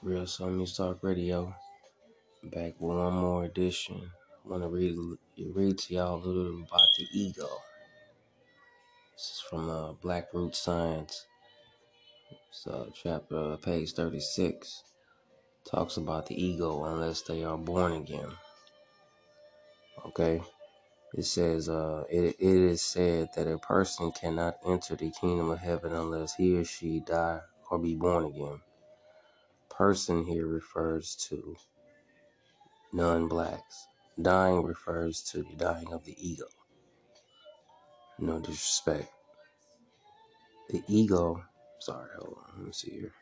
[0.00, 1.52] Real Soul Talk Radio.
[2.44, 4.00] Back with one more edition.
[4.44, 4.96] I want to read
[5.52, 7.48] read to y'all a little bit about the ego.
[9.12, 11.26] This is from uh, Black Root Science.
[12.48, 14.84] It's uh, chapter uh, page thirty six.
[15.68, 18.30] Talks about the ego unless they are born again.
[20.06, 20.40] Okay.
[21.14, 25.58] It says, uh, it, it is said that a person cannot enter the kingdom of
[25.58, 27.40] heaven unless he or she die
[27.70, 28.60] or be born again.
[29.78, 31.54] Person here refers to
[32.92, 33.86] non blacks.
[34.20, 36.46] Dying refers to the dying of the ego.
[38.18, 39.08] No disrespect.
[40.68, 41.44] The ego,
[41.78, 43.12] sorry, hold on, let me see here.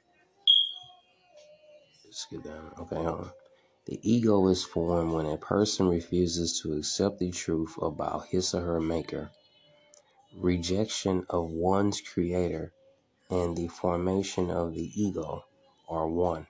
[2.06, 2.73] Let's get down.
[2.79, 3.30] Okay, hold on.
[3.84, 8.62] The ego is formed when a person refuses to accept the truth about his or
[8.62, 9.30] her maker.
[10.34, 12.73] Rejection of one's creator
[13.29, 15.45] and the formation of the ego
[15.88, 16.46] are one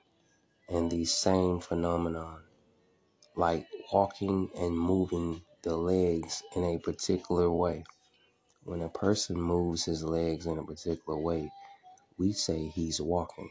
[0.68, 2.42] and the same phenomenon,
[3.37, 7.84] like walking and moving the legs in a particular way.
[8.65, 11.51] When a person moves his legs in a particular way,
[12.18, 13.51] we say he's walking.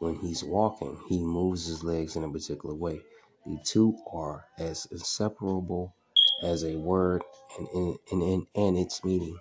[0.00, 3.00] When he's walking, he moves his legs in a particular way.
[3.46, 5.94] The two are as inseparable
[6.42, 7.22] as a word
[7.58, 9.38] and, in, in, in, and its meaning.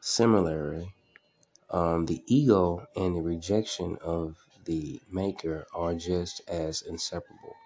[0.00, 0.94] Similarly,
[1.70, 7.56] um, the ego and the rejection of the maker are just as inseparable.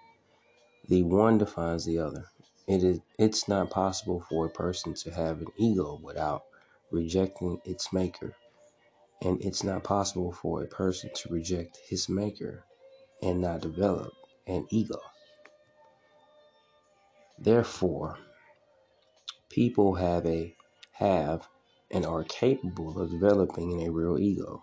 [0.87, 2.25] The one defines the other.
[2.67, 6.43] It is it's not possible for a person to have an ego without
[6.91, 8.35] rejecting its maker.
[9.21, 12.65] And it's not possible for a person to reject his maker
[13.21, 14.11] and not develop
[14.47, 14.99] an ego.
[17.39, 18.17] Therefore,
[19.49, 20.55] people have a
[20.91, 21.47] have
[21.93, 24.61] and are capable of developing a real ego.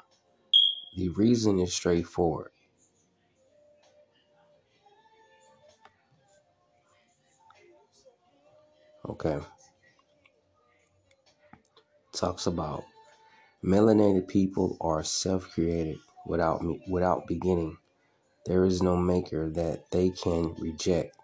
[0.97, 2.51] The reason is straightforward.
[9.09, 9.39] Okay.
[12.13, 12.85] Talks about
[13.65, 17.79] melanated people are self-created without me without beginning.
[18.47, 21.17] There is no maker that they can reject.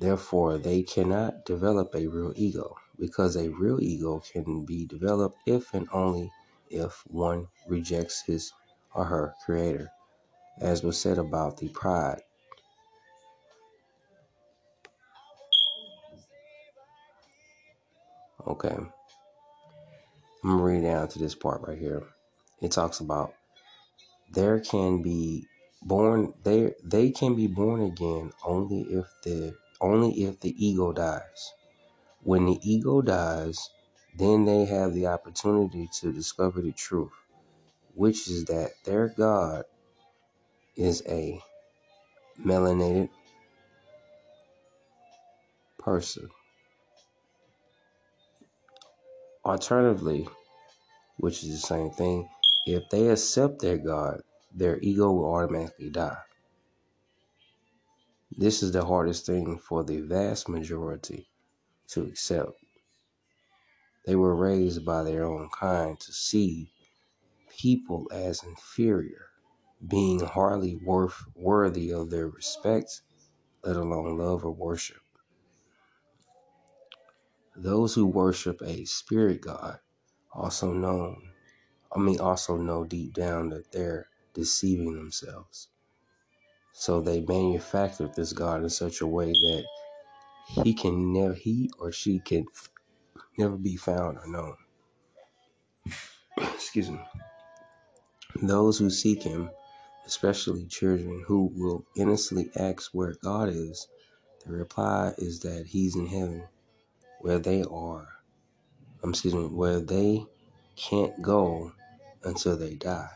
[0.00, 5.72] Therefore, they cannot develop a real ego because a real ego can be developed if
[5.74, 6.30] and only
[6.70, 8.52] if one rejects his
[8.94, 9.90] or her creator,
[10.60, 12.20] as was said about the pride.
[18.46, 18.76] Okay.
[20.44, 22.02] I'm gonna read down to this part right here.
[22.62, 23.34] It talks about
[24.32, 25.46] there can be
[25.82, 31.52] born they they can be born again only if the only if the ego dies.
[32.22, 33.70] When the ego dies,
[34.16, 37.12] then they have the opportunity to discover the truth,
[37.94, 39.64] which is that their God
[40.76, 41.40] is a
[42.44, 43.08] melanated
[45.78, 46.28] person.
[49.44, 50.28] Alternatively,
[51.18, 52.28] which is the same thing,
[52.66, 54.22] if they accept their God,
[54.54, 56.18] their ego will automatically die.
[58.36, 61.28] This is the hardest thing for the vast majority
[61.88, 62.52] to accept.
[64.06, 66.70] They were raised by their own kind to see
[67.50, 69.26] people as inferior,
[69.86, 73.02] being hardly worth worthy of their respect,
[73.62, 75.02] let alone love or worship.
[77.56, 79.80] Those who worship a spirit god
[80.32, 81.32] also known
[81.94, 85.68] I mean also know deep down that they're deceiving themselves.
[86.72, 89.64] So they manufactured this god in such a way that
[90.48, 92.46] he can never he or she can
[93.38, 94.56] never be found or known.
[96.38, 97.00] Excuse me.
[98.42, 99.50] Those who seek him,
[100.06, 103.88] especially children who will innocently ask where God is,
[104.46, 106.44] the reply is that he's in heaven,
[107.20, 108.08] where they are.
[109.02, 110.26] I'm excuse me, where they
[110.76, 111.72] can't go
[112.24, 113.10] until they die.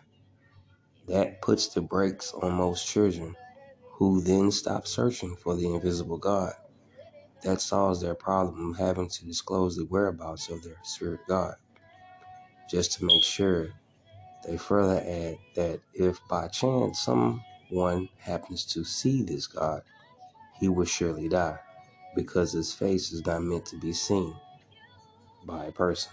[1.08, 3.36] That puts the brakes on most children
[3.82, 6.54] who then stop searching for the invisible God.
[7.42, 11.56] That solves their problem of having to disclose the whereabouts of their spirit God.
[12.68, 13.70] Just to make sure,
[14.46, 19.82] they further add that if by chance someone happens to see this God,
[20.60, 21.58] he will surely die
[22.14, 24.34] because his face is not meant to be seen
[25.46, 26.12] by a person.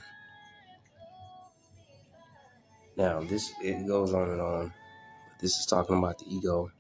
[2.98, 4.74] Now, this it goes on and on.
[5.40, 6.72] This is talking about the ego.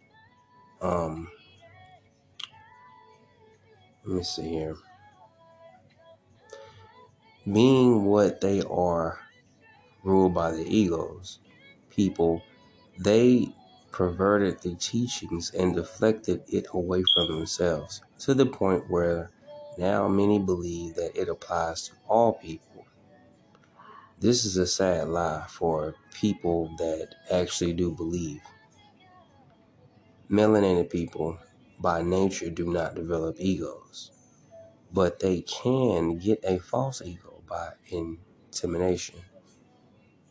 [0.81, 1.29] Um,
[4.09, 4.75] let me see here.
[7.45, 9.19] Being what they are,
[10.03, 11.39] ruled by the egos,
[11.91, 12.41] people,
[12.97, 13.53] they
[13.91, 19.29] perverted the teachings and deflected it away from themselves to the point where
[19.77, 22.85] now many believe that it applies to all people.
[24.19, 28.41] This is a sad lie for people that actually do believe.
[30.31, 31.37] Melanated people
[31.79, 34.11] by nature do not develop egos,
[34.91, 39.21] but they can get a false ego by intimidation.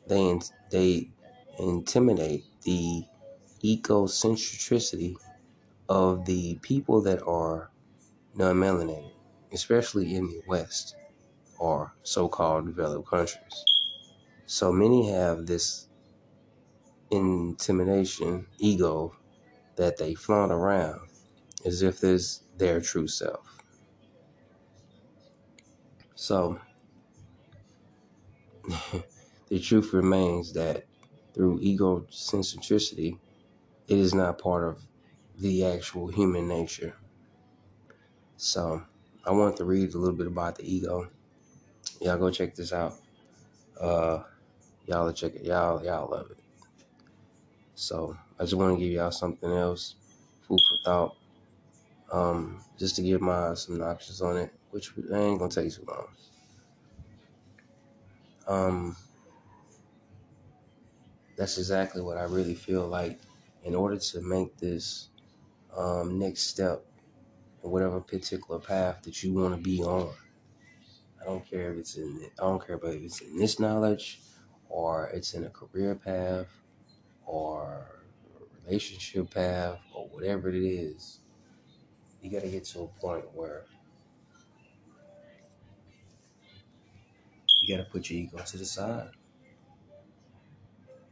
[0.09, 0.41] They,
[0.71, 1.11] they
[1.59, 3.05] intimidate the
[3.65, 5.17] egocentricity
[5.89, 7.71] of the people that are
[8.35, 9.13] non melanated,
[9.53, 10.97] especially in the West
[11.59, 13.65] or so called developed countries.
[14.47, 15.89] So many have this
[17.11, 19.15] intimidation ego
[19.77, 21.08] that they flaunt around
[21.69, 23.63] as if it's their true self.
[26.15, 26.59] So
[29.49, 30.87] the truth remains that
[31.35, 33.19] through egocentricity,
[33.87, 34.83] it is not part of
[35.39, 36.97] the actual human nature.
[38.39, 38.83] So
[39.27, 41.11] I want to read a little bit about the ego.
[42.01, 42.95] Y'all go check this out.
[43.79, 44.23] Uh,
[44.87, 45.43] y'all check it.
[45.45, 46.39] Y'all y'all love it.
[47.75, 49.97] So I just want to give y'all something else,
[50.41, 51.17] food for thought.
[52.11, 56.09] Um, just to give my synopsis on it, which ain't gonna take too long.
[58.47, 58.97] Um,
[61.37, 63.21] that's exactly what I really feel like.
[63.65, 65.11] In order to make this
[65.77, 66.85] um, next step
[67.63, 70.15] whatever particular path that you want to be on,
[71.21, 74.21] I don't care if it's in I don't care about if it's in this knowledge
[74.69, 76.47] or it's in a career path
[77.27, 78.03] or
[78.41, 81.21] a relationship path or whatever it is.
[82.23, 83.65] You got to get to a point where
[87.61, 89.11] you got to put your ego to the side.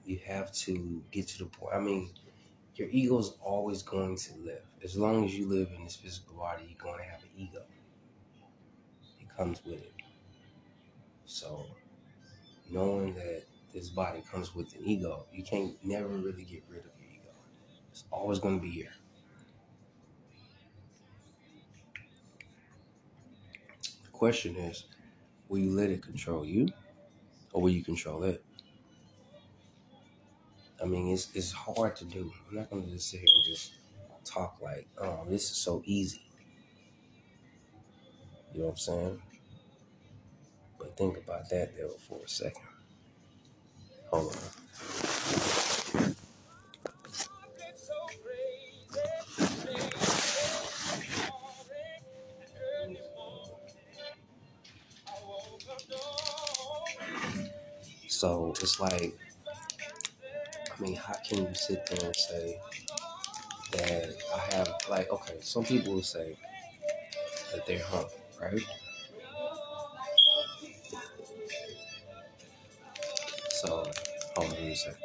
[0.04, 1.74] You have to get to the point.
[1.74, 2.10] I mean,
[2.74, 4.62] your ego is always going to live.
[4.84, 7.62] As long as you live in this physical body, you're going to have an ego.
[9.20, 9.92] It comes with it.
[11.24, 11.66] So,
[12.70, 16.90] knowing that this body comes with an ego, you can't never really get rid of
[17.00, 17.30] your ego.
[17.90, 18.92] It's always going to be here.
[24.16, 24.84] Question is,
[25.48, 26.68] will you let it control you,
[27.52, 28.44] or will you control it?
[30.82, 32.32] I mean, it's it's hard to do.
[32.48, 33.72] I'm not going to just sit here and just
[34.24, 36.22] talk like, oh, this is so easy.
[38.52, 39.22] You know what I'm saying?
[40.78, 42.62] But think about that there for a second.
[44.10, 44.65] Hold on.
[58.16, 59.14] So it's like,
[59.46, 62.58] I mean, how can you sit there and say
[63.72, 66.34] that I have, like, okay, some people will say
[67.52, 68.62] that they're hungry, right?
[73.50, 73.92] So, hold
[74.38, 74.98] on let me second.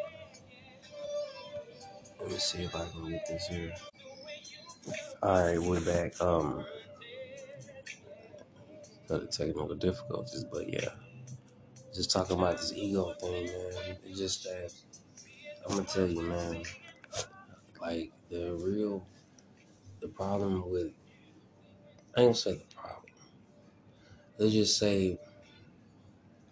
[2.22, 3.74] Let me see if I can get this here.
[5.22, 6.22] All right, we're back.
[6.22, 6.64] Um,
[9.30, 10.92] technical difficulties, but yeah,
[11.94, 13.98] just talking about this ego thing, man.
[14.06, 14.74] It's just that
[15.66, 16.64] I'm gonna tell you, man.
[17.82, 19.06] Like the real,
[20.02, 20.94] the problem with,
[22.16, 23.14] I ain't say the problem.
[24.38, 25.20] Let's just say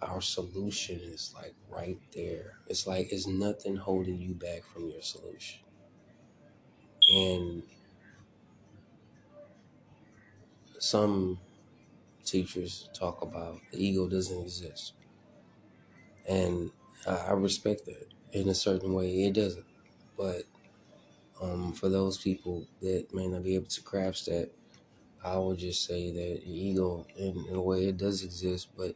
[0.01, 2.57] our solution is like right there.
[2.67, 5.59] It's like it's nothing holding you back from your solution.
[7.11, 7.63] And
[10.79, 11.39] some
[12.25, 14.93] teachers talk about the ego doesn't exist.
[16.29, 16.71] And
[17.07, 19.25] I, respect that in a certain way.
[19.25, 19.65] It doesn't.
[20.17, 20.43] But
[21.41, 24.51] um, for those people that may not be able to grasp that,
[25.23, 28.95] I would just say that ego, in, in a way, it does exist, but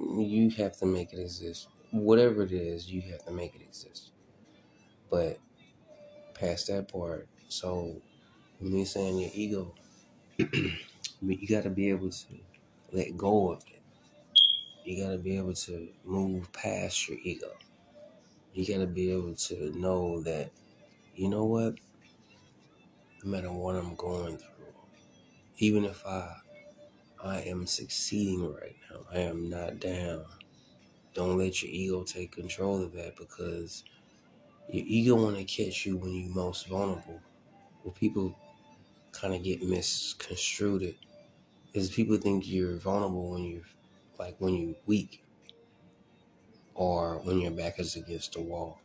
[0.00, 1.68] you have to make it exist.
[1.92, 4.12] Whatever it is, you have to make it exist.
[5.10, 5.38] But
[6.34, 8.02] past that part, so
[8.60, 9.74] me saying your ego,
[10.38, 12.26] you got to be able to
[12.92, 13.64] let go of.
[14.84, 17.52] You got to be able to move past your ego.
[18.52, 20.50] You got to be able to know that,
[21.14, 21.76] you know what?
[23.22, 24.74] No matter what I'm going through,
[25.58, 26.36] even if I
[27.22, 30.24] I am succeeding right now, I am not down.
[31.14, 33.84] Don't let your ego take control of that because
[34.68, 37.20] your ego want to catch you when you're most vulnerable.
[37.84, 38.36] Well, people
[39.12, 40.96] kind of get misconstrued
[41.74, 43.62] is people think you're vulnerable when you're
[44.22, 45.24] like when you're weak
[46.74, 48.80] or when your back is against the wall.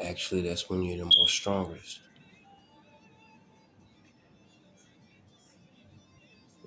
[0.00, 2.00] actually that's when you're the most strongest.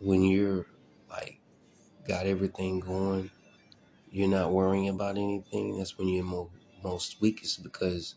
[0.02, 0.66] When you're
[1.10, 1.40] like
[2.08, 3.32] got everything going,
[4.12, 6.52] you're not worrying about anything, that's when you're mo-
[6.84, 8.16] most weakest because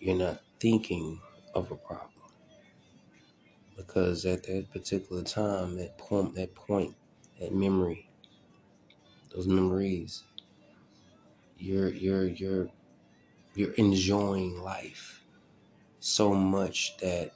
[0.00, 1.20] you're not thinking
[1.54, 2.10] of a problem.
[3.76, 6.96] Because at that particular time, that point, that point,
[7.38, 8.08] that memory,
[9.34, 10.22] those memories,
[11.58, 12.68] you're you're you're
[13.54, 15.24] you're enjoying life
[16.00, 17.32] so much that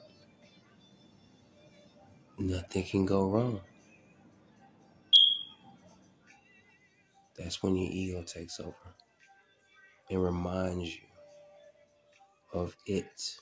[2.37, 3.61] nothing can go wrong.
[7.37, 8.75] That's when your ego takes over
[10.09, 11.03] and reminds you
[12.53, 13.39] of it.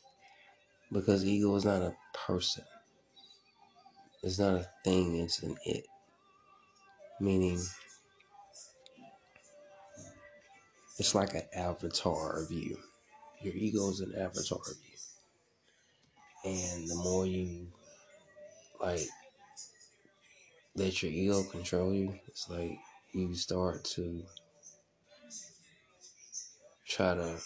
[0.92, 2.64] Because ego is not a person.
[4.24, 5.86] It's not a thing, it's an it.
[7.20, 7.60] Meaning
[10.98, 12.78] it's like an avatar of you.
[13.42, 16.52] Your ego is an avatar of you.
[16.52, 17.68] And the more you
[18.80, 19.08] like
[20.76, 22.78] let your ego control you, it's like
[23.14, 24.24] you start to
[26.88, 27.38] try to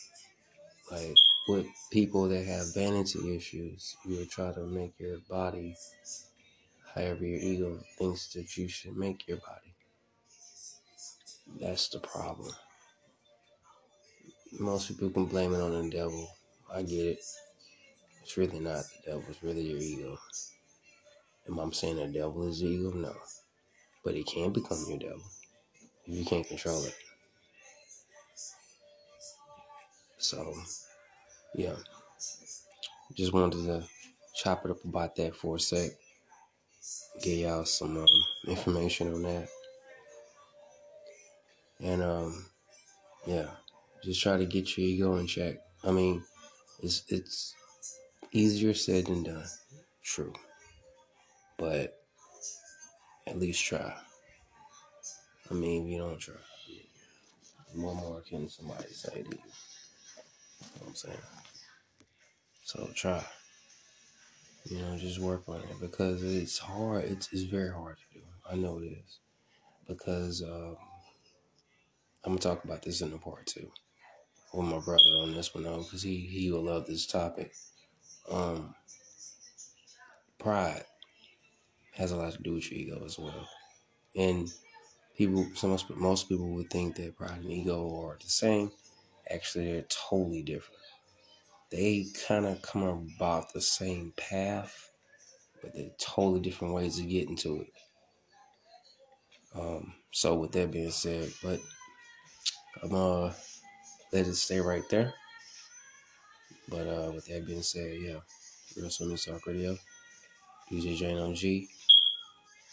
[0.91, 1.15] like
[1.48, 5.75] with people that have vanity issues, you try to make your body
[6.96, 9.74] however your ego thinks that you should make your body.
[11.60, 12.51] That's the problem.
[14.58, 16.27] Most people can blame it on the devil.
[16.74, 17.24] I get it.
[18.24, 20.18] It's really not the devil, it's really your ego.
[21.48, 22.91] Am I saying the devil is the ego?
[22.91, 23.13] No.
[24.03, 25.24] But it can become your devil
[26.06, 26.96] if you can't control it.
[30.18, 30.53] So,
[31.56, 31.75] yeah.
[33.15, 33.84] Just wanted to
[34.36, 35.91] chop it up about that for a sec.
[37.22, 38.08] Get y'all some um,
[38.48, 39.50] information on that.
[41.82, 42.46] And, um,
[43.25, 43.48] yeah,
[44.03, 45.58] just try to get your ego in check.
[45.84, 46.24] I mean,
[46.82, 47.56] it's, it's
[48.32, 49.46] easier said than done.
[50.03, 50.34] True.
[51.58, 52.00] But
[53.27, 53.94] at least try.
[55.50, 56.36] I mean, if you don't try,
[57.75, 59.25] what more can somebody say to you?
[59.25, 61.18] You know I'm saying?
[62.63, 63.24] So try.
[64.65, 67.06] You know, just work on it because it's hard.
[67.06, 68.25] It's, it's very hard to do.
[68.50, 69.20] I know it is.
[69.88, 70.77] Because um,
[72.24, 73.72] I'm going to talk about this in the part two
[74.53, 77.53] with my brother on this one, though, because he, he will love this topic.
[78.29, 78.75] Um,
[80.38, 80.86] pride
[81.94, 83.48] has a lot to do with your ego as well.
[84.15, 84.51] And
[85.18, 88.72] people, some most people would think that pride and ego are the same.
[89.29, 90.82] Actually, they're totally different.
[91.72, 92.84] They kind of come
[93.18, 94.91] about the same path,
[95.62, 97.74] but they're totally different ways of getting to it.
[99.53, 101.60] Um, so with that being said, but
[102.82, 103.34] I'm uh
[104.11, 105.13] let it stay right there.
[106.67, 108.19] But uh with that being said, yeah,
[108.77, 109.77] Real Swimming Talk Radio,
[110.71, 111.67] DJ Jano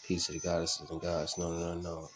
[0.07, 2.07] Peace to the goddesses and gods known and unknown.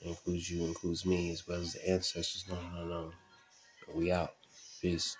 [0.00, 3.12] It includes you, includes me, as well as the ancestors known and unknown.
[3.92, 4.34] We out.
[4.80, 5.16] Peace.